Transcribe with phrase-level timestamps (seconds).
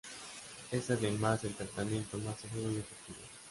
[0.71, 3.19] Es además el tratamiento más seguro y efectivo.